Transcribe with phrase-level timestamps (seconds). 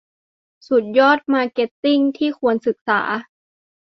[0.67, 3.01] สุดยอดมาร์เก็ตติ้งที่ควรศึกษา